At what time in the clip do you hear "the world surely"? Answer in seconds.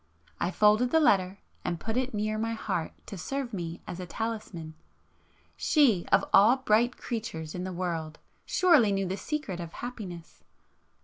7.65-8.91